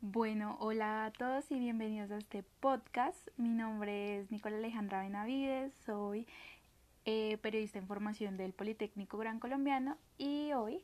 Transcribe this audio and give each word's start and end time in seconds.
Bueno, 0.00 0.58
hola 0.60 1.06
a 1.06 1.10
todos 1.12 1.50
y 1.50 1.58
bienvenidos 1.58 2.10
a 2.10 2.18
este 2.18 2.42
podcast. 2.60 3.28
Mi 3.38 3.48
nombre 3.48 4.18
es 4.18 4.30
Nicola 4.30 4.56
Alejandra 4.56 5.00
Benavides, 5.00 5.72
soy 5.86 6.26
eh, 7.06 7.38
periodista 7.38 7.78
en 7.78 7.86
formación 7.86 8.36
del 8.36 8.52
Politécnico 8.52 9.16
Gran 9.16 9.40
Colombiano 9.40 9.96
y 10.18 10.52
hoy 10.52 10.82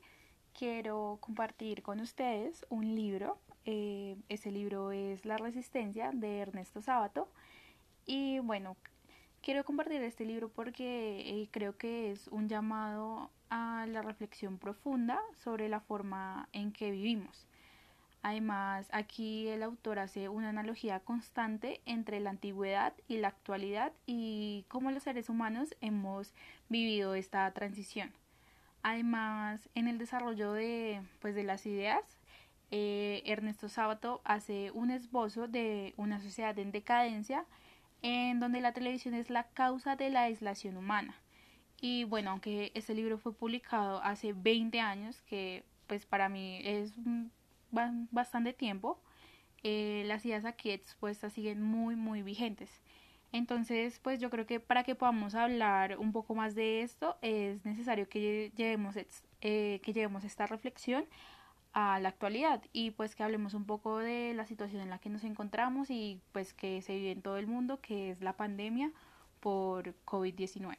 quiero 0.55 1.18
compartir 1.20 1.82
con 1.82 2.00
ustedes 2.00 2.64
un 2.70 2.95
libro. 2.95 3.39
Eh, 3.66 4.16
ese 4.30 4.50
libro 4.50 4.93
es 4.93 5.27
La 5.27 5.36
Resistencia 5.36 6.12
de 6.14 6.39
Ernesto 6.39 6.80
Sábato 6.80 7.29
y 8.07 8.39
bueno, 8.39 8.79
quiero 9.43 9.64
compartir 9.64 10.02
este 10.02 10.25
libro 10.25 10.48
porque 10.48 11.20
eh, 11.20 11.48
creo 11.50 11.77
que 11.77 12.10
es 12.10 12.29
un 12.29 12.48
llamado 12.48 13.30
a 13.51 13.87
la 13.88 14.02
reflexión 14.02 14.59
profunda 14.59 15.20
sobre 15.42 15.69
la 15.69 15.80
forma 15.80 16.48
en 16.52 16.73
que 16.73 16.91
vivimos. 16.91 17.46
Además, 18.23 18.88
aquí 18.91 19.46
el 19.48 19.62
autor 19.62 20.01
hace 20.01 20.29
una 20.29 20.48
analogía 20.48 21.01
constante 21.01 21.80
entre 21.87 22.20
la 22.20 22.30
antigüedad 22.30 22.93
y 23.06 23.19
la 23.19 23.29
actualidad 23.29 23.93
y 24.06 24.65
cómo 24.69 24.91
los 24.91 25.05
seres 25.05 25.29
humanos 25.29 25.74
hemos 25.80 26.34
vivido 26.68 27.15
esta 27.15 27.51
transición. 27.52 28.12
Además, 28.82 29.68
en 29.74 29.87
el 29.87 29.98
desarrollo 29.98 30.52
de, 30.52 31.01
pues, 31.20 31.34
de 31.34 31.45
las 31.45 31.65
ideas, 31.66 32.02
eh, 32.70 33.23
Ernesto 33.24 33.68
Sábato 33.68 34.20
hace 34.24 34.73
un 34.73 34.91
esbozo 34.91 35.48
de 35.48 35.95
una 35.96 36.20
sociedad 36.20 36.59
en 36.59 36.73
decadencia 36.73 37.46
en 38.02 38.41
donde 38.41 38.61
la 38.61 38.73
televisión 38.73 39.15
es 39.15 39.30
la 39.30 39.45
causa 39.48 39.97
de 39.97 40.11
la 40.11 40.23
aislación 40.23 40.77
humana. 40.77 41.15
Y 41.80 42.05
bueno, 42.05 42.30
aunque 42.30 42.73
este 42.74 42.95
libro 42.95 43.19
fue 43.19 43.33
publicado 43.34 44.02
hace 44.02 44.32
20 44.32 44.80
años, 44.80 45.23
que 45.23 45.65
pues 45.87 46.07
para 46.07 46.29
mí 46.29 46.60
es 46.65 46.93
bastante 47.71 48.52
tiempo, 48.52 49.01
eh, 49.63 50.04
las 50.07 50.24
ideas 50.24 50.45
aquí 50.45 50.71
expuestas 50.71 51.32
siguen 51.32 51.63
muy, 51.63 51.96
muy 51.96 52.23
vigentes. 52.23 52.82
Entonces, 53.32 54.01
pues 54.01 54.21
yo 54.21 54.30
creo 54.30 54.46
que 54.46 54.59
para 54.59 54.85
que 54.85 54.95
podamos 54.95 55.35
hablar 55.35 55.99
un 55.99 56.13
poco 56.13 56.35
más 56.35 56.54
de 56.54 56.82
esto 56.82 57.19
es 57.21 57.65
necesario 57.65 58.09
que 58.09 58.52
llevemos, 58.57 58.96
eh, 58.96 59.80
que 59.82 59.93
llevemos 59.93 60.24
esta 60.24 60.46
reflexión 60.46 61.04
a 61.80 62.01
la 62.01 62.09
actualidad 62.09 62.60
y 62.73 62.90
pues 62.90 63.15
que 63.15 63.23
hablemos 63.23 63.54
un 63.54 63.65
poco 63.65 63.98
de 63.98 64.34
la 64.34 64.44
situación 64.47 64.82
en 64.82 64.91
la 64.91 64.98
que 64.98 65.10
nos 65.10 65.22
encontramos 65.22 65.91
y 65.91 66.20
pues 66.32 66.53
que 66.53 66.82
se 66.82 66.97
vive 66.97 67.12
en 67.12 67.22
todo 67.22 67.37
el 67.37 67.47
mundo, 67.47 67.81
que 67.81 68.10
es 68.10 68.20
la 68.20 68.32
pandemia 68.32 68.91
por 69.38 69.94
COVID-19. 70.04 70.76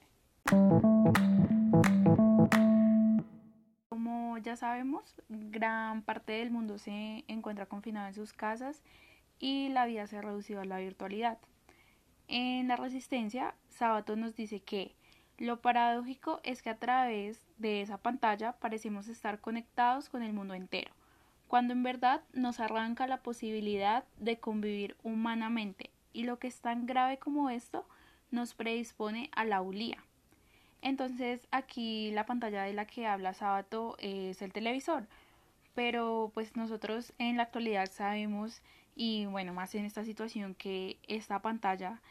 Como 3.87 4.37
ya 4.39 4.57
sabemos, 4.57 5.15
gran 5.29 6.01
parte 6.01 6.33
del 6.33 6.51
mundo 6.51 6.77
se 6.77 7.23
encuentra 7.29 7.65
confinado 7.65 8.07
en 8.07 8.13
sus 8.13 8.33
casas 8.33 8.83
y 9.39 9.69
la 9.69 9.85
vida 9.85 10.05
se 10.05 10.17
ha 10.17 10.21
reducido 10.21 10.59
a 10.59 10.65
la 10.65 10.79
virtualidad. 10.79 11.37
En 12.27 12.67
la 12.67 12.75
resistencia, 12.75 13.55
Sábato 13.69 14.17
nos 14.17 14.35
dice 14.35 14.59
que 14.59 14.97
lo 15.39 15.61
paradójico 15.61 16.39
es 16.43 16.61
que 16.61 16.69
a 16.69 16.77
través 16.77 17.41
de 17.57 17.81
esa 17.81 17.97
pantalla 17.97 18.53
parecemos 18.53 19.07
estar 19.07 19.39
conectados 19.39 20.09
con 20.09 20.21
el 20.21 20.33
mundo 20.33 20.53
entero, 20.53 20.91
cuando 21.47 21.73
en 21.73 21.83
verdad 21.83 22.21
nos 22.33 22.59
arranca 22.59 23.07
la 23.07 23.23
posibilidad 23.23 24.03
de 24.17 24.39
convivir 24.39 24.95
humanamente 25.01 25.89
y 26.13 26.23
lo 26.23 26.39
que 26.39 26.47
es 26.47 26.59
tan 26.59 26.85
grave 26.85 27.17
como 27.17 27.49
esto 27.49 27.87
nos 28.31 28.53
predispone 28.53 29.29
a 29.33 29.45
la 29.45 29.61
ulía. 29.61 30.03
Entonces 30.81 31.47
aquí 31.51 32.11
la 32.11 32.25
pantalla 32.25 32.63
de 32.63 32.73
la 32.73 32.85
que 32.85 33.07
habla 33.07 33.33
Sábato 33.33 33.95
es 33.99 34.41
el 34.41 34.53
televisor, 34.53 35.07
pero 35.73 36.31
pues 36.33 36.55
nosotros 36.55 37.13
en 37.17 37.37
la 37.37 37.43
actualidad 37.43 37.89
sabemos 37.89 38.61
y 38.95 39.25
bueno, 39.27 39.53
más 39.53 39.73
en 39.75 39.85
esta 39.85 40.03
situación 40.03 40.55
que 40.55 40.97
esta 41.07 41.41
pantalla 41.41 42.01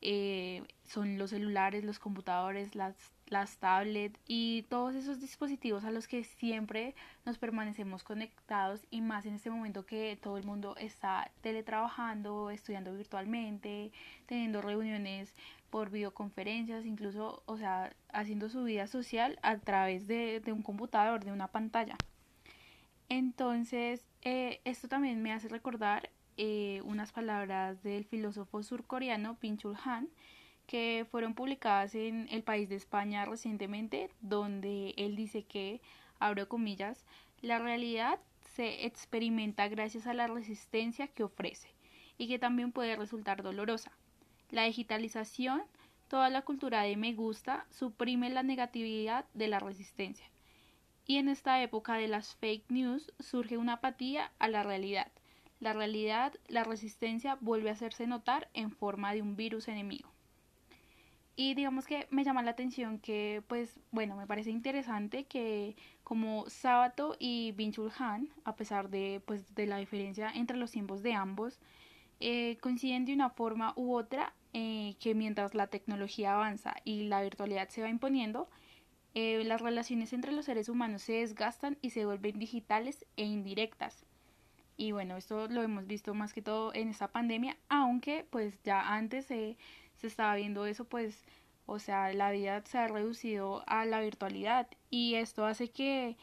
eh, 0.00 0.62
son 0.84 1.18
los 1.18 1.30
celulares, 1.30 1.84
los 1.84 1.98
computadores, 1.98 2.74
las, 2.74 2.94
las 3.26 3.58
tablets 3.58 4.18
y 4.26 4.62
todos 4.68 4.94
esos 4.94 5.20
dispositivos 5.20 5.84
a 5.84 5.90
los 5.90 6.06
que 6.06 6.24
siempre 6.24 6.94
nos 7.26 7.38
permanecemos 7.38 8.04
conectados 8.04 8.86
y 8.90 9.00
más 9.00 9.26
en 9.26 9.34
este 9.34 9.50
momento 9.50 9.86
que 9.86 10.18
todo 10.20 10.38
el 10.38 10.44
mundo 10.44 10.76
está 10.78 11.30
teletrabajando, 11.40 12.50
estudiando 12.50 12.94
virtualmente, 12.94 13.92
teniendo 14.26 14.62
reuniones 14.62 15.34
por 15.70 15.90
videoconferencias, 15.90 16.86
incluso, 16.86 17.42
o 17.46 17.56
sea, 17.58 17.92
haciendo 18.12 18.48
su 18.48 18.64
vida 18.64 18.86
social 18.86 19.38
a 19.42 19.58
través 19.58 20.06
de, 20.06 20.40
de 20.40 20.52
un 20.52 20.62
computador, 20.62 21.24
de 21.24 21.32
una 21.32 21.48
pantalla. 21.48 21.96
Entonces, 23.08 24.04
eh, 24.22 24.60
esto 24.64 24.88
también 24.88 25.22
me 25.22 25.32
hace 25.32 25.48
recordar 25.48 26.10
eh, 26.38 26.80
unas 26.84 27.10
palabras 27.10 27.82
del 27.82 28.04
filósofo 28.04 28.62
surcoreano 28.62 29.36
Pinchul 29.40 29.76
Han 29.84 30.08
que 30.68 31.04
fueron 31.10 31.34
publicadas 31.34 31.96
en 31.96 32.28
el 32.30 32.44
país 32.44 32.68
de 32.68 32.76
España 32.76 33.24
recientemente, 33.24 34.10
donde 34.20 34.94
él 34.98 35.16
dice 35.16 35.42
que, 35.42 35.80
abro 36.20 36.46
comillas, 36.48 37.06
la 37.40 37.58
realidad 37.58 38.20
se 38.54 38.86
experimenta 38.86 39.66
gracias 39.66 40.06
a 40.06 40.14
la 40.14 40.28
resistencia 40.28 41.08
que 41.08 41.24
ofrece 41.24 41.70
y 42.18 42.28
que 42.28 42.38
también 42.38 42.70
puede 42.70 42.94
resultar 42.94 43.42
dolorosa. 43.42 43.90
La 44.50 44.64
digitalización, 44.64 45.62
toda 46.06 46.28
la 46.28 46.42
cultura 46.42 46.82
de 46.82 46.96
me 46.96 47.14
gusta, 47.14 47.66
suprime 47.70 48.30
la 48.30 48.44
negatividad 48.44 49.24
de 49.34 49.48
la 49.48 49.58
resistencia. 49.58 50.26
Y 51.04 51.16
en 51.16 51.30
esta 51.30 51.60
época 51.62 51.94
de 51.94 52.06
las 52.06 52.36
fake 52.36 52.70
news 52.70 53.12
surge 53.18 53.56
una 53.56 53.74
apatía 53.74 54.30
a 54.38 54.46
la 54.46 54.62
realidad 54.62 55.10
la 55.60 55.72
realidad, 55.72 56.34
la 56.46 56.64
resistencia 56.64 57.38
vuelve 57.40 57.70
a 57.70 57.72
hacerse 57.72 58.06
notar 58.06 58.48
en 58.54 58.70
forma 58.70 59.12
de 59.12 59.22
un 59.22 59.36
virus 59.36 59.68
enemigo. 59.68 60.10
Y 61.40 61.54
digamos 61.54 61.86
que 61.86 62.08
me 62.10 62.24
llama 62.24 62.42
la 62.42 62.50
atención 62.50 62.98
que, 62.98 63.44
pues, 63.46 63.78
bueno, 63.92 64.16
me 64.16 64.26
parece 64.26 64.50
interesante 64.50 65.24
que 65.26 65.76
como 66.02 66.50
Sábato 66.50 67.14
y 67.20 67.52
Binchul 67.52 67.92
Han, 67.96 68.28
a 68.44 68.56
pesar 68.56 68.90
de, 68.90 69.22
pues, 69.24 69.54
de 69.54 69.66
la 69.66 69.76
diferencia 69.76 70.32
entre 70.34 70.56
los 70.56 70.72
tiempos 70.72 71.04
de 71.04 71.12
ambos, 71.14 71.60
eh, 72.18 72.58
coinciden 72.60 73.04
de 73.04 73.14
una 73.14 73.30
forma 73.30 73.72
u 73.76 73.94
otra 73.94 74.34
eh, 74.52 74.96
que 74.98 75.14
mientras 75.14 75.54
la 75.54 75.68
tecnología 75.68 76.34
avanza 76.34 76.74
y 76.82 77.04
la 77.04 77.22
virtualidad 77.22 77.68
se 77.68 77.82
va 77.82 77.88
imponiendo, 77.88 78.48
eh, 79.14 79.44
las 79.44 79.60
relaciones 79.60 80.12
entre 80.12 80.32
los 80.32 80.46
seres 80.46 80.68
humanos 80.68 81.02
se 81.02 81.12
desgastan 81.20 81.78
y 81.82 81.90
se 81.90 82.04
vuelven 82.04 82.40
digitales 82.40 83.06
e 83.16 83.24
indirectas. 83.24 84.07
Y 84.80 84.92
bueno, 84.92 85.16
esto 85.16 85.48
lo 85.48 85.62
hemos 85.62 85.88
visto 85.88 86.14
más 86.14 86.32
que 86.32 86.40
todo 86.40 86.72
en 86.72 86.88
esta 86.88 87.08
pandemia, 87.08 87.56
aunque 87.68 88.24
pues 88.30 88.62
ya 88.62 88.94
antes 88.94 89.26
se, 89.26 89.56
se 89.96 90.06
estaba 90.06 90.36
viendo 90.36 90.66
eso, 90.66 90.84
pues, 90.84 91.24
o 91.66 91.80
sea, 91.80 92.12
la 92.14 92.30
vida 92.30 92.62
se 92.64 92.78
ha 92.78 92.86
reducido 92.86 93.64
a 93.66 93.84
la 93.86 94.00
virtualidad 94.00 94.68
y 94.88 95.16
esto 95.16 95.44
hace 95.46 95.68
que, 95.70 96.16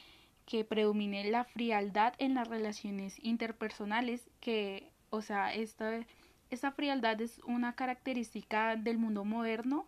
que 0.46 0.64
predomine 0.64 1.30
la 1.30 1.44
frialdad 1.44 2.14
en 2.18 2.36
las 2.36 2.48
relaciones 2.48 3.18
interpersonales, 3.22 4.30
que, 4.40 4.90
o 5.10 5.22
sea, 5.22 5.54
esta, 5.54 6.06
esta 6.50 6.72
frialdad 6.72 7.20
es 7.20 7.42
una 7.46 7.76
característica 7.76 8.78
del 8.78 8.98
mundo 8.98 9.26
moderno 9.26 9.86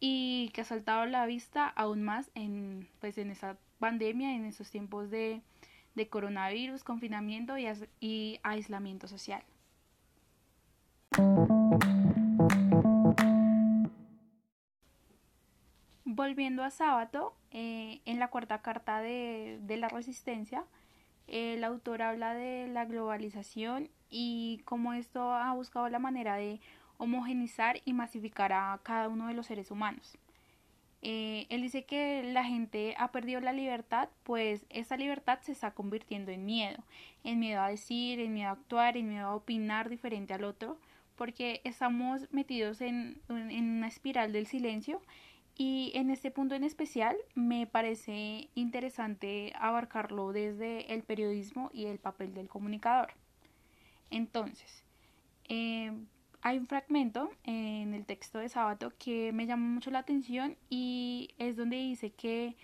y 0.00 0.48
que 0.54 0.62
ha 0.62 0.64
saltado 0.64 1.02
a 1.02 1.06
la 1.06 1.26
vista 1.26 1.68
aún 1.68 2.02
más 2.04 2.30
en, 2.34 2.88
pues, 3.00 3.18
en 3.18 3.30
esta 3.30 3.58
pandemia, 3.78 4.34
en 4.34 4.46
estos 4.46 4.70
tiempos 4.70 5.10
de, 5.10 5.42
de 5.98 6.08
coronavirus, 6.08 6.84
confinamiento 6.84 7.56
y, 7.58 8.40
aislamiento 8.42 9.08
social. 9.08 9.42
Volviendo 16.04 16.62
a 16.62 16.70
Sábato, 16.70 17.34
eh, 17.50 18.00
en 18.06 18.18
la 18.18 18.28
cuarta 18.28 18.62
carta 18.62 19.00
de, 19.00 19.60
la 19.68 19.88
resistencia, 19.88 20.64
el 21.26 21.64
autor 21.64 22.02
habla 22.02 22.32
de 22.32 22.68
la 22.68 22.84
globalización 22.84 23.90
y 24.08 24.62
cómo 24.64 24.94
esto 24.94 25.32
ha 25.32 25.52
buscado 25.52 25.88
la 25.88 25.98
manera 25.98 26.36
de 26.36 26.60
homogenizar 26.96 27.80
y 27.84 27.92
masificar 27.92 28.52
a 28.52 28.78
cada 28.82 29.08
uno 29.08 29.26
de 29.26 29.34
los 29.34 29.46
seres 29.46 29.70
humanos. 29.70 30.16
Eh, 31.00 31.46
él 31.48 31.62
dice 31.62 31.84
que 31.84 32.22
la 32.24 32.44
gente 32.44 32.94
ha 32.98 33.12
perdido 33.12 33.40
la 33.40 33.52
libertad, 33.52 34.08
pues 34.24 34.66
esa 34.68 34.96
libertad 34.96 35.38
se 35.42 35.52
está 35.52 35.72
convirtiendo 35.72 36.32
en 36.32 36.44
miedo, 36.44 36.82
en 37.22 37.38
miedo 37.38 37.60
a 37.60 37.68
decir, 37.68 38.18
en 38.20 38.34
miedo 38.34 38.48
a 38.48 38.52
actuar, 38.52 38.96
en 38.96 39.08
miedo 39.08 39.28
a 39.28 39.34
opinar 39.34 39.88
diferente 39.88 40.34
al 40.34 40.44
otro, 40.44 40.78
porque 41.16 41.60
estamos 41.64 42.32
metidos 42.32 42.80
en, 42.80 43.20
en 43.28 43.70
una 43.70 43.88
espiral 43.88 44.32
del 44.32 44.46
silencio 44.46 45.00
y 45.56 45.90
en 45.94 46.10
este 46.10 46.30
punto 46.30 46.54
en 46.54 46.62
especial 46.62 47.16
me 47.34 47.66
parece 47.66 48.48
interesante 48.54 49.52
abarcarlo 49.58 50.32
desde 50.32 50.92
el 50.94 51.02
periodismo 51.02 51.70
y 51.72 51.86
el 51.86 51.98
papel 51.98 52.32
del 52.32 52.48
comunicador. 52.48 53.12
Entonces, 54.10 54.84
eh, 55.48 55.92
hay 56.42 56.58
un 56.58 56.66
fragmento 56.66 57.30
en 57.44 57.94
el 57.94 58.06
texto 58.06 58.38
de 58.38 58.48
Sábato 58.48 58.92
que 58.98 59.32
me 59.32 59.46
llama 59.46 59.66
mucho 59.66 59.90
la 59.90 60.00
atención 60.00 60.56
y 60.70 61.30
es 61.38 61.56
donde 61.56 61.76
dice 61.76 62.10
que, 62.10 62.56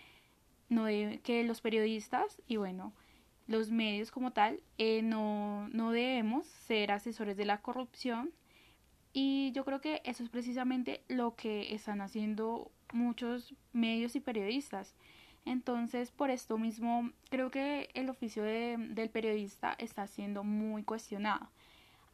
no 0.69 0.87
que 0.87 1.45
los 1.45 1.61
periodistas 1.61 2.41
y 2.47 2.57
bueno, 2.57 2.93
los 3.47 3.71
medios 3.71 4.11
como 4.11 4.33
tal 4.33 4.61
eh, 4.79 5.03
no, 5.03 5.69
no 5.69 5.91
debemos 5.91 6.47
ser 6.47 6.93
asesores 6.93 7.37
de 7.37 7.45
la 7.45 7.61
corrupción 7.61 8.33
y 9.13 9.53
yo 9.53 9.65
creo 9.65 9.81
que 9.81 10.03
eso 10.05 10.25
es 10.25 10.29
precisamente 10.29 11.03
lo 11.09 11.37
que 11.37 11.75
están 11.75 12.01
haciendo 12.01 12.73
muchos 12.93 13.55
medios 13.73 14.17
y 14.17 14.21
periodistas. 14.21 14.95
Entonces, 15.45 16.11
por 16.11 16.31
esto 16.31 16.59
mismo, 16.59 17.11
creo 17.31 17.51
que 17.51 17.91
el 17.95 18.09
oficio 18.09 18.43
de, 18.43 18.77
del 18.79 19.11
periodista 19.11 19.75
está 19.79 20.07
siendo 20.07 20.43
muy 20.43 20.83
cuestionado. 20.83 21.49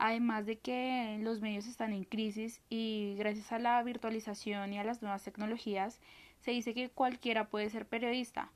Además 0.02 0.46
de 0.46 0.56
que 0.58 1.18
los 1.20 1.42
medios 1.42 1.66
están 1.66 1.92
en 1.92 2.04
crisis 2.04 2.62
y 2.70 3.16
gracias 3.18 3.52
a 3.52 3.58
la 3.58 3.82
virtualización 3.82 4.72
y 4.72 4.78
a 4.78 4.82
las 4.82 5.02
nuevas 5.02 5.22
tecnologías, 5.22 6.00
se 6.38 6.52
dice 6.52 6.72
que 6.72 6.88
cualquiera 6.88 7.48
puede 7.48 7.68
ser 7.68 7.84
periodista. 7.84 8.50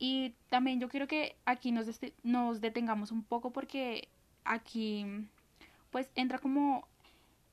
Y 0.00 0.34
también 0.48 0.80
yo 0.80 0.88
quiero 0.88 1.06
que 1.06 1.36
aquí 1.44 1.70
nos, 1.70 2.60
detengamos 2.60 3.12
un 3.12 3.22
poco 3.22 3.52
porque 3.52 4.08
aquí 4.42 5.06
pues 5.92 6.10
entra 6.16 6.40
como 6.40 6.88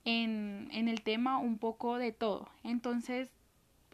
en, 0.03 0.69
en 0.71 0.87
el 0.87 1.03
tema 1.03 1.37
un 1.37 1.59
poco 1.59 1.99
de 1.99 2.13
todo. 2.13 2.49
Entonces, 2.63 3.29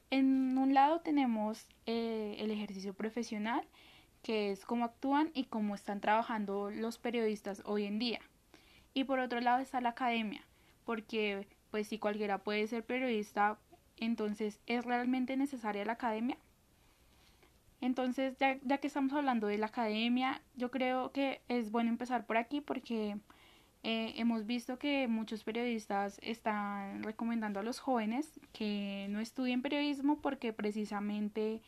en 0.10 0.58
un 0.58 0.74
lado 0.74 1.02
tenemos 1.02 1.68
eh, 1.86 2.38
el 2.40 2.50
ejercicio 2.50 2.94
profesional, 2.94 3.68
que 4.24 4.52
es 4.52 4.64
cómo 4.64 4.86
actúan 4.86 5.32
y 5.34 5.44
cómo 5.44 5.76
están 5.76 6.00
trabajando 6.00 6.72
los 6.72 6.98
periodistas 6.98 7.62
hoy 7.66 7.84
en 7.84 8.00
día. 8.00 8.22
Y 8.98 9.04
por 9.04 9.20
otro 9.20 9.40
lado 9.42 9.60
está 9.60 9.80
la 9.80 9.90
academia, 9.90 10.42
porque 10.84 11.46
pues 11.70 11.88
si 11.88 12.00
cualquiera 12.00 12.40
puede 12.40 12.66
ser 12.66 12.84
periodista, 12.84 13.60
entonces 13.96 14.60
¿es 14.66 14.86
realmente 14.86 15.38
necesaria 15.38 15.86
la 15.86 15.92
academia? 15.92 16.36
Entonces, 17.80 18.36
ya, 18.40 18.58
ya 18.64 18.80
que 18.80 18.88
estamos 18.88 19.14
hablando 19.14 19.46
de 19.46 19.60
la 19.60 19.68
academia, 19.68 20.42
yo 20.56 20.72
creo 20.72 21.12
que 21.12 21.42
es 21.48 21.70
bueno 21.70 21.92
empezar 21.92 22.26
por 22.26 22.38
aquí 22.38 22.60
porque 22.60 23.20
eh, 23.84 24.14
hemos 24.16 24.48
visto 24.48 24.80
que 24.80 25.08
muchos 25.08 25.44
periodistas 25.44 26.18
están 26.24 27.04
recomendando 27.04 27.60
a 27.60 27.64
los 27.64 27.78
jóvenes 27.78 28.40
que 28.52 29.06
no 29.12 29.20
estudien 29.20 29.62
periodismo 29.62 30.22
porque 30.22 30.54
precisamente 30.54 31.62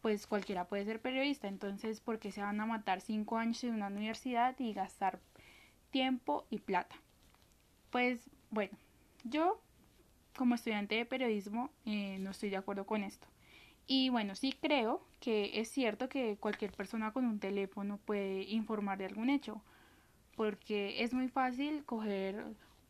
pues 0.00 0.26
cualquiera 0.26 0.66
puede 0.66 0.86
ser 0.86 0.98
periodista, 1.02 1.46
entonces 1.46 2.00
¿por 2.00 2.18
qué 2.18 2.32
se 2.32 2.40
van 2.40 2.58
a 2.58 2.64
matar 2.64 3.02
cinco 3.02 3.36
años 3.36 3.62
en 3.64 3.74
una 3.74 3.88
universidad 3.88 4.58
y 4.58 4.72
gastar 4.72 5.20
tiempo 5.94 6.44
y 6.50 6.58
plata? 6.58 6.96
Pues 7.90 8.28
bueno, 8.50 8.76
yo 9.22 9.60
como 10.36 10.56
estudiante 10.56 10.96
de 10.96 11.06
periodismo 11.06 11.70
eh, 11.86 12.18
no 12.18 12.32
estoy 12.32 12.50
de 12.50 12.56
acuerdo 12.56 12.84
con 12.84 13.04
esto. 13.04 13.28
Y 13.86 14.08
bueno, 14.08 14.34
sí 14.34 14.56
creo 14.60 15.06
que 15.20 15.60
es 15.60 15.68
cierto 15.68 16.08
que 16.08 16.36
cualquier 16.36 16.72
persona 16.72 17.12
con 17.12 17.26
un 17.26 17.38
teléfono 17.38 17.98
puede 17.98 18.42
informar 18.42 18.98
de 18.98 19.04
algún 19.04 19.30
hecho, 19.30 19.62
porque 20.34 21.04
es 21.04 21.14
muy 21.14 21.28
fácil 21.28 21.84
coger 21.84 22.44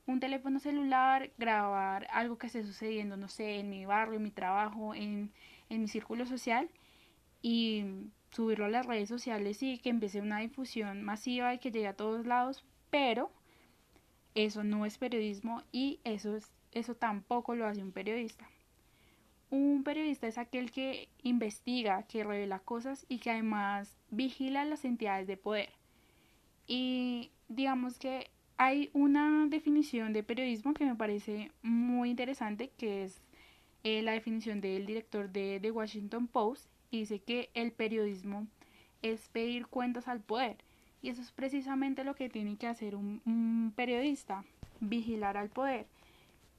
un 0.06 0.18
teléfono 0.18 0.58
celular, 0.58 1.30
grabar 1.36 2.06
algo 2.10 2.38
que 2.38 2.46
esté 2.46 2.62
sucediendo, 2.62 3.18
no 3.18 3.28
sé, 3.28 3.58
en 3.58 3.68
mi 3.68 3.84
barrio, 3.84 4.16
en 4.16 4.22
mi 4.22 4.30
trabajo, 4.30 4.94
en, 4.94 5.30
en 5.68 5.82
mi 5.82 5.88
círculo 5.88 6.24
social 6.24 6.70
y 7.42 7.84
subirlo 8.30 8.64
a 8.64 8.70
las 8.70 8.86
redes 8.86 9.10
sociales 9.10 9.62
y 9.62 9.76
que 9.76 9.90
empiece 9.90 10.22
una 10.22 10.38
difusión 10.38 11.02
masiva 11.02 11.52
y 11.52 11.58
que 11.58 11.70
llegue 11.70 11.88
a 11.88 11.96
todos 11.96 12.24
lados, 12.24 12.64
pero 12.94 13.28
eso 14.36 14.62
no 14.62 14.86
es 14.86 14.98
periodismo 14.98 15.64
y 15.72 15.98
eso, 16.04 16.36
es, 16.36 16.52
eso 16.70 16.94
tampoco 16.94 17.56
lo 17.56 17.66
hace 17.66 17.82
un 17.82 17.90
periodista. 17.90 18.48
Un 19.50 19.82
periodista 19.82 20.28
es 20.28 20.38
aquel 20.38 20.70
que 20.70 21.08
investiga, 21.24 22.04
que 22.04 22.22
revela 22.22 22.60
cosas 22.60 23.04
y 23.08 23.18
que 23.18 23.32
además 23.32 23.96
vigila 24.12 24.64
las 24.64 24.84
entidades 24.84 25.26
de 25.26 25.36
poder. 25.36 25.70
Y 26.68 27.32
digamos 27.48 27.98
que 27.98 28.30
hay 28.58 28.90
una 28.92 29.46
definición 29.48 30.12
de 30.12 30.22
periodismo 30.22 30.72
que 30.72 30.84
me 30.84 30.94
parece 30.94 31.50
muy 31.62 32.10
interesante, 32.10 32.70
que 32.78 33.02
es 33.02 33.20
eh, 33.82 34.02
la 34.02 34.12
definición 34.12 34.60
del 34.60 34.86
director 34.86 35.28
de 35.32 35.58
The 35.60 35.72
Washington 35.72 36.28
Post, 36.28 36.68
y 36.92 37.00
dice 37.00 37.18
que 37.18 37.50
el 37.54 37.72
periodismo 37.72 38.46
es 39.02 39.26
pedir 39.30 39.66
cuentas 39.66 40.06
al 40.06 40.20
poder. 40.20 40.58
Y 41.04 41.10
eso 41.10 41.20
es 41.20 41.32
precisamente 41.32 42.02
lo 42.02 42.14
que 42.14 42.30
tiene 42.30 42.56
que 42.56 42.66
hacer 42.66 42.96
un, 42.96 43.72
periodista, 43.76 44.42
vigilar 44.80 45.36
al 45.36 45.50
poder. 45.50 45.86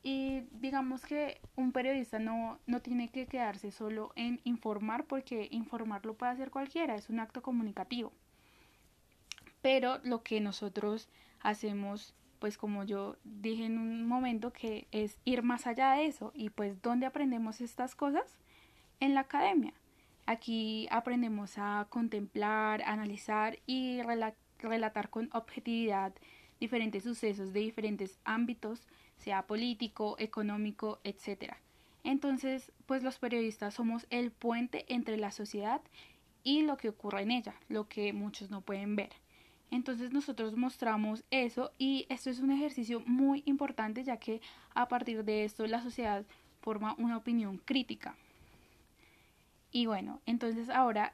Y 0.03 0.41
digamos 0.61 1.03
que 1.03 1.41
un 1.55 1.71
periodista 1.71 2.19
no, 2.19 2.59
no 2.67 2.79
tiene 2.79 3.09
que 3.09 3.25
quedarse 3.25 3.71
solo 3.71 4.11
en 4.15 4.39
informar, 4.43 5.05
porque 5.05 5.47
informar 5.49 6.05
lo 6.05 6.13
puede 6.13 6.33
hacer 6.33 6.51
cualquiera, 6.51 6.93
es 6.93 7.09
un 7.09 7.19
acto 7.19 7.41
comunicativo 7.41 8.11
pero 9.65 9.97
lo 10.03 10.21
que 10.21 10.41
nosotros 10.41 11.09
hacemos 11.39 12.13
pues 12.37 12.55
como 12.55 12.83
yo 12.83 13.15
dije 13.23 13.65
en 13.65 13.79
un 13.79 14.07
momento 14.07 14.53
que 14.53 14.85
es 14.91 15.17
ir 15.25 15.41
más 15.41 15.65
allá 15.65 15.93
de 15.93 16.05
eso 16.05 16.31
y 16.35 16.51
pues 16.51 16.83
¿dónde 16.83 17.07
aprendemos 17.07 17.61
estas 17.61 17.95
cosas? 17.95 18.37
En 18.99 19.15
la 19.15 19.21
academia. 19.21 19.73
Aquí 20.25 20.87
aprendemos 20.89 21.57
a 21.57 21.87
contemplar, 21.89 22.81
analizar 22.83 23.59
y 23.67 24.01
relatar 24.59 25.09
con 25.09 25.29
objetividad 25.33 26.13
diferentes 26.59 27.03
sucesos 27.03 27.53
de 27.53 27.59
diferentes 27.59 28.19
ámbitos, 28.23 28.87
sea 29.17 29.45
político, 29.45 30.15
económico, 30.17 30.99
etc. 31.03 31.53
Entonces, 32.03 32.71
pues 32.85 33.03
los 33.03 33.19
periodistas 33.19 33.73
somos 33.73 34.07
el 34.09 34.31
puente 34.31 34.85
entre 34.87 35.17
la 35.17 35.31
sociedad 35.31 35.81
y 36.43 36.61
lo 36.61 36.77
que 36.77 36.89
ocurre 36.89 37.21
en 37.21 37.31
ella, 37.31 37.55
lo 37.67 37.87
que 37.87 38.13
muchos 38.13 38.49
no 38.49 38.61
pueden 38.61 38.95
ver. 38.95 39.11
Entonces 39.71 40.13
nosotros 40.13 40.55
mostramos 40.55 41.23
eso 41.31 41.71
y 41.77 42.05
esto 42.09 42.29
es 42.29 42.39
un 42.39 42.51
ejercicio 42.51 43.01
muy 43.05 43.43
importante 43.45 44.03
ya 44.03 44.17
que 44.17 44.41
a 44.73 44.87
partir 44.87 45.23
de 45.23 45.43
esto 45.43 45.65
la 45.65 45.81
sociedad 45.81 46.23
forma 46.61 46.95
una 46.97 47.17
opinión 47.17 47.57
crítica. 47.57 48.15
Y 49.75 49.87
bueno, 49.87 50.21
entonces 50.25 50.69
ahora 50.69 51.13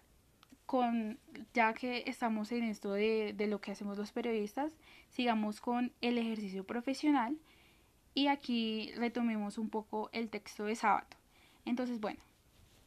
con 0.68 1.18
ya 1.52 1.74
que 1.74 2.04
estamos 2.06 2.52
en 2.52 2.64
esto 2.64 2.94
de, 2.94 3.34
de 3.36 3.48
lo 3.48 3.60
que 3.60 3.72
hacemos 3.72 3.98
los 3.98 4.12
periodistas, 4.12 4.78
sigamos 5.10 5.60
con 5.60 5.94
el 6.00 6.20
ejercicio 6.20 6.64
profesional 6.64 7.40
y 8.14 8.28
aquí 8.28 8.92
retomemos 8.98 9.58
un 9.58 9.72
poco 9.72 10.12
el 10.14 10.30
texto 10.30 10.66
de 10.66 10.76
sábado. 10.76 11.08
Entonces, 11.66 12.00
bueno, 12.00 12.20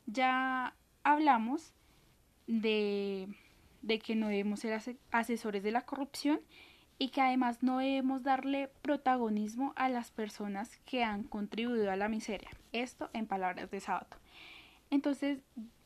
ya 0.06 0.76
hablamos 1.02 1.74
de 2.46 3.26
de 3.82 3.98
que 3.98 4.14
no 4.14 4.28
debemos 4.28 4.60
ser 4.60 4.80
asesores 5.10 5.64
de 5.64 5.72
la 5.72 5.82
corrupción 5.82 6.40
y 6.98 7.08
que 7.08 7.20
además 7.20 7.64
no 7.64 7.78
debemos 7.78 8.22
darle 8.22 8.70
protagonismo 8.80 9.72
a 9.74 9.88
las 9.88 10.12
personas 10.12 10.76
que 10.84 11.02
han 11.02 11.24
contribuido 11.24 11.90
a 11.90 11.96
la 11.96 12.08
miseria. 12.08 12.50
Esto 12.70 13.10
en 13.12 13.26
palabras 13.26 13.72
de 13.72 13.80
Sábado. 13.80 14.16
Entonces, 14.94 15.40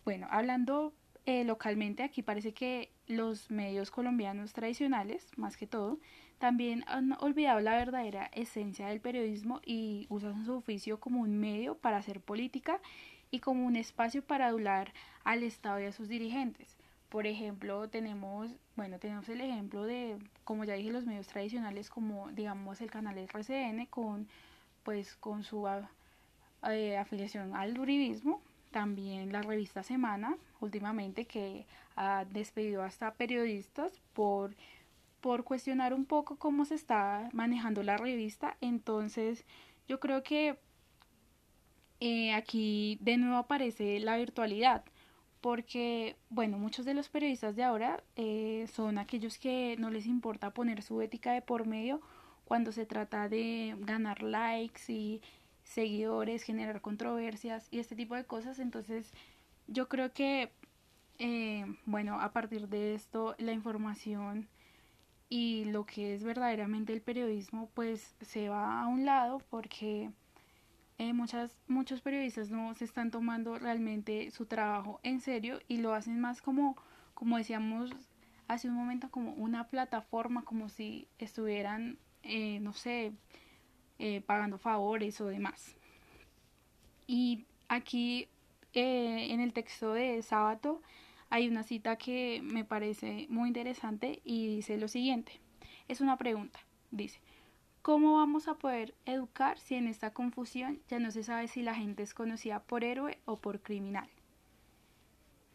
bueno, 0.05 0.27
hablando 0.31 0.93
eh, 1.25 1.43
localmente, 1.43 2.03
aquí 2.03 2.23
parece 2.23 2.53
que 2.53 2.93
los 3.07 3.51
medios 3.51 3.91
colombianos 3.91 4.53
tradicionales, 4.53 5.27
más 5.39 5.57
que 5.57 5.67
todo, 5.67 5.99
también 6.37 6.85
han 6.89 7.15
olvidado 7.21 7.59
la 7.61 7.75
verdadera 7.79 8.27
esencia 8.35 8.89
del 8.89 9.01
periodismo 9.01 9.63
y 9.65 10.07
usan 10.11 10.45
su 10.45 10.57
oficio 10.57 11.01
como 11.01 11.23
un 11.23 11.39
medio 11.39 11.79
para 11.79 11.97
hacer 11.97 12.21
política 12.21 12.83
y 13.31 13.41
como 13.41 13.65
un 13.65 13.77
espacio 13.77 14.23
para 14.23 14.49
adular 14.49 14.93
al 15.25 15.43
Estado 15.43 15.81
y 15.81 15.87
a 15.87 15.93
sus 15.93 16.09
dirigentes. 16.09 16.77
Por 17.09 17.27
ejemplo, 17.27 17.89
tenemos, 17.89 18.51
bueno, 18.77 18.99
tenemos 18.99 19.27
el 19.31 19.41
ejemplo 19.41 19.85
de, 19.85 20.19
como 20.45 20.65
ya 20.65 20.75
dije, 20.75 20.93
los 20.93 21.07
medios 21.07 21.29
tradicionales 21.29 21.89
como, 21.89 22.31
digamos, 22.33 22.83
el 22.83 22.91
canal 22.91 23.17
RCN 23.17 23.87
con, 23.87 24.29
pues, 24.83 25.17
con 25.17 25.45
su 25.45 25.67
eh, 26.71 26.99
afiliación 26.99 27.57
al 27.57 27.79
uribismo. 27.79 28.43
También 28.71 29.33
la 29.33 29.43
revista 29.43 29.83
Semana, 29.83 30.37
últimamente, 30.61 31.27
que 31.27 31.67
ha 31.97 32.25
despedido 32.27 32.83
hasta 32.83 33.15
periodistas 33.15 34.01
por, 34.13 34.55
por 35.21 35.45
cuestionar 35.45 35.95
un 35.95 36.05
poco 36.05 36.37
cómo 36.37 36.65
se 36.65 36.75
está 36.75 37.29
manejando 37.33 37.83
la 37.83 37.97
revista. 37.97 38.57
Entonces, 38.61 39.45
yo 39.89 40.01
creo 40.01 40.23
que 40.23 40.59
eh, 42.01 42.33
aquí 42.33 42.99
de 43.01 43.17
nuevo 43.17 43.37
aparece 43.39 43.99
la 44.01 44.17
virtualidad 44.17 44.85
porque, 45.41 46.17
bueno, 46.31 46.59
muchos 46.59 46.85
de 46.85 46.95
los 46.95 47.09
periodistas 47.09 47.57
de 47.57 47.65
ahora 47.65 48.03
eh, 48.17 48.67
son 48.73 48.99
aquellos 48.99 49.39
que 49.39 49.77
no 49.79 49.91
les 49.91 50.07
importa 50.07 50.53
poner 50.53 50.83
su 50.83 51.01
ética 51.01 51.33
de 51.33 51.43
por 51.43 51.67
medio 51.67 52.01
cuando 52.45 52.73
se 52.73 52.87
trata 52.87 53.29
de 53.29 53.77
ganar 53.81 54.23
likes 54.23 54.93
y 54.93 55.21
seguidores, 55.69 56.43
generar 56.43 56.81
controversias 56.81 57.69
y 57.71 57.79
este 57.79 57.95
tipo 57.95 58.15
de 58.15 58.25
cosas. 58.25 58.59
Entonces, 58.59 59.13
yo 59.67 59.89
creo 59.89 60.13
que, 60.13 60.51
eh, 61.19 61.67
bueno, 61.87 62.21
a 62.21 62.33
partir 62.33 62.69
de 62.69 62.95
esto, 62.95 63.35
la 63.39 63.53
información 63.53 64.49
y 65.29 65.67
lo 65.67 65.85
que 65.85 66.15
es 66.15 66.25
verdaderamente 66.25 66.95
el 66.95 67.03
periodismo 67.03 67.69
pues 67.75 68.17
se 68.23 68.49
va 68.49 68.81
a 68.81 68.87
un 68.87 69.05
lado 69.05 69.43
porque 69.51 70.11
eh, 70.97 71.13
muchas, 71.13 71.55
muchos 71.69 72.01
periodistas 72.01 72.51
no 72.51 72.75
se 72.75 72.85
están 72.87 73.11
tomando 73.11 73.59
realmente 73.59 74.31
su 74.31 74.47
trabajo 74.47 75.01
en 75.03 75.21
serio 75.21 75.61
y 75.69 75.79
lo 75.79 75.93
hacen 75.93 76.19
más 76.19 76.41
como, 76.41 76.77
como 77.15 77.37
decíamos 77.37 77.91
hace 78.49 78.69
un 78.69 78.75
momento, 78.75 79.11
como 79.11 79.33
una 79.35 79.69
plataforma, 79.69 80.43
como 80.43 80.71
si 80.71 81.07
estuvieran, 81.19 81.99
eh, 82.23 82.59
no 82.61 82.73
sé, 82.73 83.13
eh, 83.99 84.21
pagando 84.21 84.59
favores 84.59 85.21
o 85.21 85.27
demás. 85.27 85.77
Y 87.07 87.47
aquí 87.69 88.29
en 88.75 89.41
el 89.41 89.53
texto 89.53 89.95
de 89.95 90.23
sábado 90.23 90.81
hay 91.31 91.49
una 91.49 91.63
cita 91.63 91.97
que 91.97 92.41
me 92.43 92.65
parece 92.65 93.27
muy 93.29 93.49
interesante 93.49 94.21
y 94.25 94.57
dice 94.57 94.79
lo 94.79 94.89
siguiente. 94.89 95.41
Es 95.89 96.01
una 96.01 96.17
pregunta. 96.17 96.61
Dice, 96.91 97.21
¿cómo 97.83 98.15
vamos 98.17 98.49
a 98.49 98.55
poder 98.55 98.95
educar 99.05 99.59
si 99.59 99.75
en 99.75 99.89
esta 99.89 100.13
confusión 100.13 100.81
ya 100.89 100.99
no 100.99 101.11
se 101.11 101.23
sabe 101.23 101.49
si 101.49 101.63
la 101.63 101.75
gente 101.75 102.03
es 102.03 102.15
conocida 102.15 102.63
por 102.63 102.85
héroe 102.85 103.19
o 103.25 103.37
por 103.37 103.61
criminal? 103.61 104.09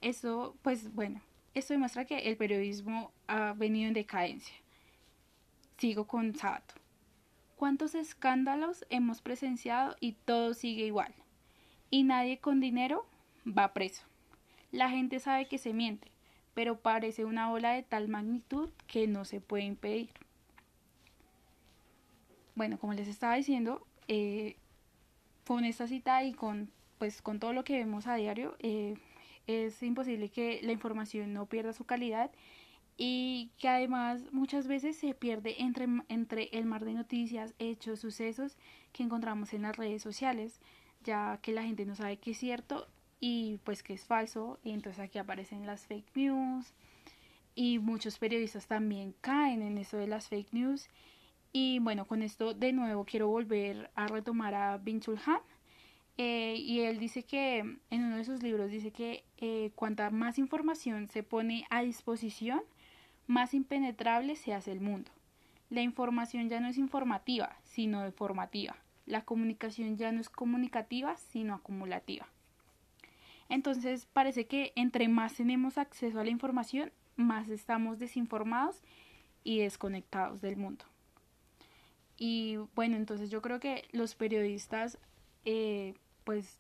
Eso, 0.02 0.56
pues 0.62 0.94
bueno, 0.94 1.22
esto 1.54 1.74
demuestra 1.74 2.06
que 2.06 2.18
el 2.20 2.38
periodismo 2.38 3.12
ha 3.28 3.54
venido 3.54 3.88
en 3.88 3.94
decadencia. 3.94 4.56
Sigo 5.78 6.06
con 6.06 6.36
Sabato. 6.36 6.76
¿Cuántos 7.64 7.96
escándalos 7.96 8.86
hemos 8.90 9.22
presenciado 9.22 9.96
y 10.02 10.18
todo 10.26 10.54
sigue 10.54 10.86
igual? 10.86 11.14
Y 11.90 12.04
nadie 12.04 12.40
con 12.40 12.60
dinero 12.60 13.06
va 13.48 13.72
preso. 13.72 14.04
La 14.74 14.90
gente 14.90 15.22
sabe 15.22 15.48
que 15.48 15.58
se 15.58 15.72
miente, 15.72 16.12
pero 16.54 16.82
parece 16.82 17.24
una 17.24 17.50
ola 17.54 17.72
de 17.72 17.84
tal 17.84 18.10
magnitud 18.10 18.70
que 18.86 19.08
no 19.08 19.24
se 19.24 19.40
puede 19.40 19.64
impedir. 19.64 20.10
Bueno, 22.56 22.78
como 22.78 22.96
les 22.96 23.08
estaba 23.08 23.36
diciendo, 23.36 23.88
eh, 24.10 24.58
con 25.48 25.64
esta 25.64 25.88
cita 25.88 26.22
y 26.26 26.34
con, 26.34 26.70
pues, 26.98 27.22
con 27.22 27.40
todo 27.40 27.54
lo 27.54 27.64
que 27.64 27.78
vemos 27.78 28.08
a 28.08 28.16
diario, 28.16 28.58
eh, 28.60 28.96
es 29.48 29.82
imposible 29.84 30.28
que 30.28 30.60
la 30.64 30.74
información 30.74 31.32
no 31.32 31.46
pierda 31.46 31.72
su 31.72 31.86
calidad 31.86 32.30
y 32.98 33.52
que 33.58 33.68
además 33.68 34.22
muchas 34.32 34.68
veces 34.68 34.98
se 34.98 35.14
pierde 35.14 35.62
entre, 35.62 35.88
entre 36.10 36.50
el 36.52 36.66
mar 36.66 36.86
de 36.86 36.94
noticias, 36.94 37.54
hechos, 37.60 38.00
sucesos 38.00 38.58
que 38.92 39.04
encontramos 39.04 39.54
en 39.54 39.64
las 39.64 39.76
redes 39.76 40.02
sociales, 40.02 40.60
ya 41.04 41.40
que 41.42 41.54
la 41.54 41.64
gente 41.64 41.86
no 41.86 41.96
sabe 41.96 42.18
qué 42.18 42.32
es 42.32 42.38
cierto 42.38 42.88
y 43.20 43.60
pues 43.64 43.84
que 43.84 43.94
es 43.94 44.06
falso 44.06 44.60
y 44.64 44.72
entonces 44.72 45.00
aquí 45.00 45.18
aparecen 45.18 45.66
las 45.66 45.88
fake 45.88 46.16
news 46.16 46.74
y 47.56 47.80
muchos 47.80 48.20
periodistas 48.20 48.68
también 48.68 49.16
caen 49.22 49.62
en 49.62 49.78
eso 49.78 49.98
de 49.98 50.08
las 50.08 50.28
fake 50.28 50.54
news. 50.54 50.90
Y 51.52 51.80
bueno 51.80 52.06
con 52.06 52.22
esto 52.22 52.54
de 52.54 52.74
nuevo 52.74 53.06
quiero 53.06 53.28
volver 53.28 53.92
a 53.96 54.08
retomar 54.08 54.56
a 54.56 54.78
Binchul 54.78 55.20
Han 55.26 55.42
eh, 56.18 56.56
y 56.58 56.82
él 56.82 57.00
dice 57.00 57.24
que 57.24 57.60
en 57.60 58.04
uno 58.04 58.18
de 58.18 58.24
sus 58.24 58.44
libros 58.44 58.70
dice 58.70 58.92
que 58.92 59.24
eh, 59.38 59.72
cuanta 59.76 60.12
más 60.12 60.38
información 60.38 61.08
se 61.08 61.24
pone 61.24 61.66
a 61.72 61.82
disposición 61.82 62.62
más 63.28 63.54
impenetrable 63.54 64.36
se 64.36 64.54
hace 64.54 64.72
el 64.72 64.82
mundo. 64.82 65.12
La 65.70 65.82
información 65.82 66.50
ya 66.50 66.60
no 66.60 66.68
es 66.68 66.78
informativa 66.78 67.58
sino 67.64 68.02
deformativa. 68.02 68.76
La 69.06 69.26
comunicación 69.26 69.98
ya 69.98 70.12
no 70.12 70.22
es 70.22 70.30
comunicativa 70.30 71.18
sino 71.18 71.56
acumulativa. 71.56 72.28
Entonces 73.50 74.08
parece 74.14 74.46
que 74.46 74.72
entre 74.76 75.08
más 75.08 75.36
tenemos 75.36 75.78
acceso 75.78 76.20
a 76.20 76.24
la 76.24 76.30
información, 76.30 76.92
más 77.16 77.50
estamos 77.50 78.00
desinformados 78.00 78.82
y 79.44 79.60
desconectados 79.60 80.42
del 80.42 80.58
mundo. 80.58 80.86
Y 82.18 82.58
bueno, 82.76 82.96
entonces 82.96 83.30
yo 83.30 83.42
creo 83.42 83.60
que 83.60 83.88
los 83.92 84.16
periodistas, 84.16 84.98
eh, 85.46 85.94
pues 86.24 86.60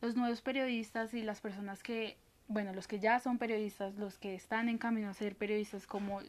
los 0.00 0.16
nuevos 0.16 0.40
periodistas 0.40 1.12
y 1.14 1.22
las 1.22 1.40
personas 1.40 1.82
que, 1.82 2.16
bueno, 2.50 2.72
los 2.72 2.88
que 2.88 2.98
ya 2.98 3.20
son 3.20 3.38
periodistas, 3.38 3.94
los 3.94 4.18
que 4.18 4.34
están 4.34 4.68
en 4.68 4.76
camino 4.76 5.08
a 5.08 5.14
ser 5.14 5.36
periodistas 5.36 5.86
como, 5.86 6.20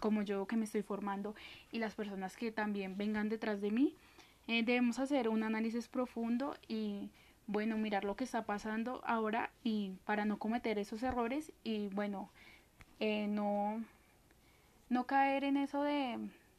como 0.00 0.22
yo 0.22 0.46
que 0.46 0.56
me 0.56 0.64
estoy 0.64 0.82
formando 0.82 1.34
y 1.70 1.78
las 1.80 1.94
personas 1.94 2.34
que 2.38 2.50
también 2.50 2.96
vengan 2.96 3.28
detrás 3.28 3.60
de 3.60 3.70
mí, 3.70 3.94
eh, 4.48 4.62
debemos 4.62 4.98
hacer 4.98 5.28
un 5.28 5.42
análisis 5.42 5.88
profundo 5.88 6.56
y 6.66 7.10
bueno, 7.46 7.76
mirar 7.76 8.04
lo 8.04 8.16
que 8.16 8.24
está 8.24 8.46
pasando 8.46 9.02
ahora 9.04 9.50
y 9.64 9.92
para 10.06 10.24
no 10.24 10.38
cometer 10.38 10.78
esos 10.78 11.02
errores 11.02 11.52
y 11.62 11.88
bueno, 11.88 12.30
eh, 12.98 13.26
no, 13.28 13.84
no 14.88 15.04
caer 15.04 15.44
en 15.44 15.58
eso 15.58 15.82
de, 15.82 16.18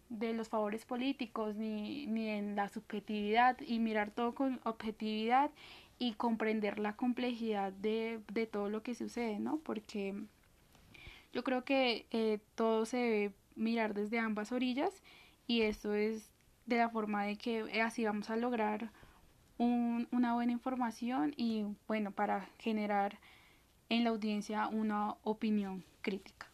de 0.09 0.33
los 0.33 0.47
favores 0.47 0.85
políticos 0.85 1.55
ni, 1.55 2.05
ni 2.05 2.29
en 2.29 2.55
la 2.55 2.69
subjetividad 2.69 3.57
y 3.65 3.79
mirar 3.79 4.11
todo 4.11 4.35
con 4.35 4.59
objetividad 4.63 5.49
y 5.99 6.13
comprender 6.13 6.79
la 6.79 6.95
complejidad 6.95 7.71
de, 7.73 8.21
de 8.31 8.45
todo 8.45 8.69
lo 8.69 8.83
que 8.83 8.95
sucede, 8.95 9.39
¿no? 9.39 9.57
Porque 9.57 10.15
yo 11.33 11.43
creo 11.43 11.63
que 11.63 12.05
eh, 12.11 12.39
todo 12.55 12.85
se 12.85 12.97
debe 12.97 13.33
mirar 13.55 13.93
desde 13.93 14.19
ambas 14.19 14.51
orillas 14.51 15.03
y 15.47 15.61
esto 15.61 15.93
es 15.93 16.31
de 16.65 16.77
la 16.77 16.89
forma 16.89 17.23
de 17.23 17.37
que 17.37 17.81
así 17.81 18.05
vamos 18.05 18.29
a 18.29 18.35
lograr 18.35 18.91
una 19.57 20.33
buena 20.35 20.51
información 20.51 21.33
y 21.35 21.65
bueno, 21.87 22.11
para 22.11 22.47
generar 22.59 23.17
en 23.89 24.03
la 24.03 24.11
audiencia 24.11 24.67
una 24.67 25.15
opinión 25.23 25.83
crítica. 26.01 26.47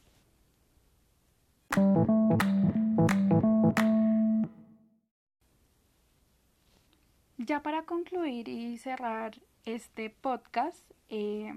Ya 7.46 7.62
para 7.62 7.84
concluir 7.84 8.48
y 8.48 8.78
cerrar 8.78 9.42
este 9.66 10.10
podcast, 10.10 10.80
eh, 11.10 11.54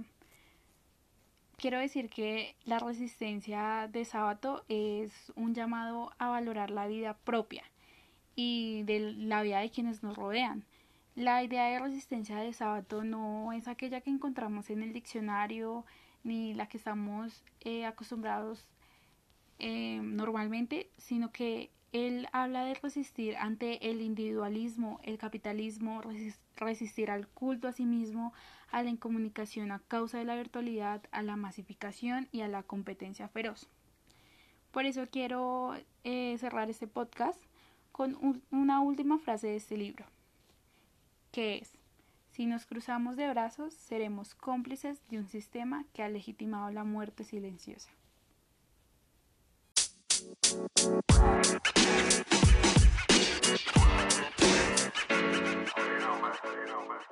quiero 1.57 1.79
decir 1.79 2.11
que 2.11 2.57
la 2.65 2.81
resistencia 2.81 3.89
de 3.93 4.05
sábado 4.05 4.65
es 4.69 5.33
un 5.37 5.55
llamado 5.55 6.11
a 6.19 6.29
valorar 6.29 6.71
la 6.71 6.89
vida 6.89 7.17
propia 7.19 7.63
y 8.35 8.83
de 8.83 9.13
la 9.13 9.43
vida 9.43 9.61
de 9.61 9.71
quienes 9.71 10.03
nos 10.03 10.17
rodean. 10.17 10.65
La 11.15 11.45
idea 11.45 11.67
de 11.67 11.79
resistencia 11.79 12.39
de 12.39 12.53
sábado 12.53 13.05
no 13.05 13.53
es 13.53 13.69
aquella 13.69 14.01
que 14.01 14.11
encontramos 14.11 14.71
en 14.71 14.83
el 14.83 14.93
diccionario 14.93 15.85
ni 16.25 16.53
la 16.53 16.69
que 16.69 16.79
estamos 16.79 17.45
eh, 17.61 17.87
acostumbrados 17.87 18.67
eh, 19.61 20.01
normalmente, 20.03 20.91
sino 20.99 21.31
que 21.31 21.71
él 21.93 22.29
habla 22.33 22.65
de 22.65 22.75
resistir 22.75 23.37
ante 23.37 23.91
el 23.91 24.01
individualismo, 24.01 25.01
el 25.03 25.19
capitalismo, 25.19 26.03
resistir 26.57 27.11
al 27.11 27.29
culto 27.29 27.69
a 27.69 27.73
sí 27.73 27.87
mismo, 27.87 28.33
a 28.71 28.83
la 28.83 28.91
incomunicación 28.91 29.73
a 29.73 29.79
causa 29.79 30.19
de 30.19 30.25
la 30.25 30.37
virtualidad, 30.37 31.03
a 31.11 31.23
la 31.23 31.37
masificación 31.37 32.29
y 32.33 32.43
a 32.43 32.49
la 32.49 32.63
competencia 32.63 33.29
feroz. 33.29 33.69
Por 34.73 34.85
eso 34.85 35.07
quiero 35.11 35.75
eh, 36.05 36.37
cerrar 36.39 36.69
este 36.69 36.87
podcast 36.87 37.41
con 37.93 38.43
una 38.51 38.81
última 38.81 39.19
frase 39.19 39.47
de 39.47 39.57
este 39.57 39.77
libro 39.77 40.05
que 41.37 41.59
es, 41.59 41.71
si 42.33 42.47
nos 42.47 42.65
cruzamos 42.65 43.17
de 43.17 43.29
brazos, 43.29 43.75
seremos 43.75 44.35
cómplices 44.35 45.07
de 45.11 45.19
un 45.19 45.29
sistema 45.29 45.85
que 45.93 46.03
ha 46.03 46.09
legitimado 46.09 46.71
la 46.71 46.83
muerte 46.83 47.25
silenciosa. 47.25 47.91
más. 56.89 57.07